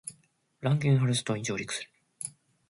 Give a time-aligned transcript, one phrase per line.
[0.61, 1.89] ランゲルハンス島に上陸する